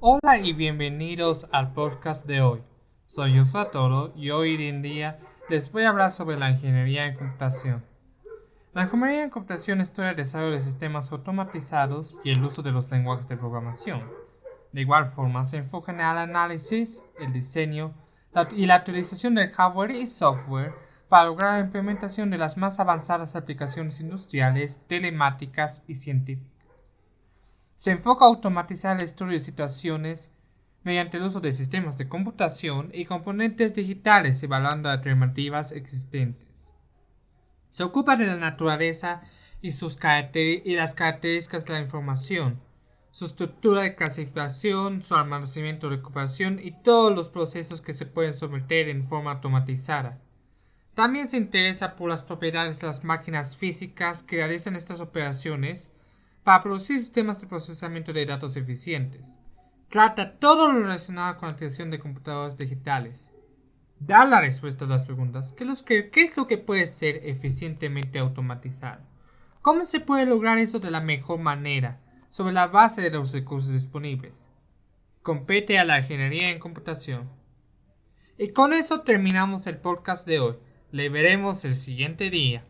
Hola 0.00 0.38
y 0.38 0.52
bienvenidos 0.52 1.48
al 1.50 1.72
podcast 1.72 2.24
de 2.28 2.40
hoy. 2.40 2.62
Soy 3.04 3.34
Yosuo 3.34 3.66
Toro 3.66 4.12
y 4.14 4.30
hoy 4.30 4.54
en 4.68 4.80
día 4.80 5.18
les 5.48 5.72
voy 5.72 5.82
a 5.82 5.88
hablar 5.88 6.12
sobre 6.12 6.38
la 6.38 6.52
ingeniería 6.52 7.02
en 7.02 7.16
computación. 7.16 7.84
La 8.74 8.82
ingeniería 8.82 9.24
en 9.24 9.30
computación 9.30 9.80
estudia 9.80 10.10
el 10.10 10.16
desarrollo 10.16 10.52
de 10.52 10.60
sistemas 10.60 11.10
automatizados 11.10 12.20
y 12.22 12.30
el 12.30 12.44
uso 12.44 12.62
de 12.62 12.70
los 12.70 12.88
lenguajes 12.92 13.26
de 13.26 13.38
programación. 13.38 14.04
De 14.70 14.82
igual 14.82 15.10
forma, 15.10 15.44
se 15.44 15.56
enfoca 15.56 15.90
en 15.90 15.98
el 15.98 16.06
análisis, 16.06 17.02
el 17.18 17.32
diseño 17.32 17.92
y 18.52 18.66
la 18.66 18.76
utilización 18.76 19.34
del 19.34 19.50
hardware 19.50 19.90
y 19.90 20.06
software 20.06 20.74
para 21.08 21.24
lograr 21.24 21.54
la 21.54 21.66
implementación 21.66 22.30
de 22.30 22.38
las 22.38 22.56
más 22.56 22.78
avanzadas 22.78 23.34
aplicaciones 23.34 24.00
industriales, 24.00 24.86
telemáticas 24.86 25.82
y 25.88 25.94
científicas. 25.94 26.57
Se 27.78 27.92
enfoca 27.92 28.24
a 28.24 28.28
automatizar 28.28 28.96
el 28.96 29.04
estudio 29.04 29.34
de 29.34 29.38
situaciones 29.38 30.32
mediante 30.82 31.16
el 31.16 31.22
uso 31.22 31.38
de 31.38 31.52
sistemas 31.52 31.96
de 31.96 32.08
computación 32.08 32.90
y 32.92 33.04
componentes 33.04 33.72
digitales 33.72 34.42
evaluando 34.42 34.88
alternativas 34.88 35.70
existentes. 35.70 36.72
Se 37.68 37.84
ocupa 37.84 38.16
de 38.16 38.26
la 38.26 38.34
naturaleza 38.34 39.22
y, 39.62 39.70
sus 39.70 39.96
y 40.34 40.74
las 40.74 40.94
características 40.94 41.66
de 41.66 41.74
la 41.74 41.80
información, 41.80 42.60
su 43.12 43.26
estructura 43.26 43.82
de 43.82 43.94
clasificación, 43.94 45.02
su 45.02 45.14
almacenamiento 45.14 45.88
recuperación 45.88 46.58
y 46.60 46.72
todos 46.82 47.14
los 47.14 47.28
procesos 47.28 47.80
que 47.80 47.92
se 47.92 48.06
pueden 48.06 48.34
someter 48.34 48.88
en 48.88 49.06
forma 49.06 49.30
automatizada. 49.34 50.18
También 50.96 51.28
se 51.28 51.36
interesa 51.36 51.94
por 51.94 52.10
las 52.10 52.24
propiedades 52.24 52.80
de 52.80 52.88
las 52.88 53.04
máquinas 53.04 53.56
físicas 53.56 54.24
que 54.24 54.38
realizan 54.38 54.74
estas 54.74 55.00
operaciones 55.00 55.90
para 56.48 56.62
producir 56.62 56.98
sistemas 56.98 57.42
de 57.42 57.46
procesamiento 57.46 58.10
de 58.14 58.24
datos 58.24 58.56
eficientes. 58.56 59.36
Trata 59.90 60.38
todo 60.38 60.72
lo 60.72 60.80
relacionado 60.80 61.36
con 61.36 61.50
la 61.50 61.56
creación 61.56 61.90
de 61.90 61.98
computadores 61.98 62.56
digitales. 62.56 63.30
Da 64.00 64.24
la 64.24 64.40
respuesta 64.40 64.86
a 64.86 64.88
las 64.88 65.04
preguntas. 65.04 65.52
¿Qué, 65.52 66.10
es 66.14 66.36
lo 66.38 66.46
que 66.46 66.56
puede 66.56 66.86
ser 66.86 67.20
eficientemente 67.28 68.18
automatizado? 68.18 69.02
¿Cómo 69.60 69.84
se 69.84 70.00
puede 70.00 70.24
lograr 70.24 70.56
eso 70.56 70.80
de 70.80 70.90
la 70.90 71.02
mejor 71.02 71.38
manera, 71.38 72.00
sobre 72.30 72.54
la 72.54 72.66
base 72.66 73.02
de 73.02 73.10
los 73.10 73.34
recursos 73.34 73.74
disponibles? 73.74 74.48
Compete 75.22 75.78
a 75.78 75.84
la 75.84 75.98
ingeniería 75.98 76.50
en 76.50 76.60
computación. 76.60 77.28
Y 78.38 78.52
con 78.54 78.72
eso 78.72 79.02
terminamos 79.02 79.66
el 79.66 79.76
podcast 79.76 80.26
de 80.26 80.40
hoy. 80.40 80.56
Le 80.92 81.10
veremos 81.10 81.66
el 81.66 81.76
siguiente 81.76 82.30
día. 82.30 82.64